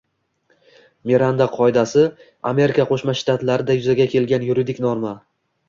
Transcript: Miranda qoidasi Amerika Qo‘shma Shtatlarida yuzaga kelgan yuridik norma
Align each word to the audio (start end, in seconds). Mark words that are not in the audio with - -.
Miranda 1.11 1.47
qoidasi 1.57 2.07
Amerika 2.53 2.87
Qo‘shma 2.95 3.17
Shtatlarida 3.21 3.79
yuzaga 3.79 4.11
kelgan 4.17 4.51
yuridik 4.51 4.85
norma 4.91 5.17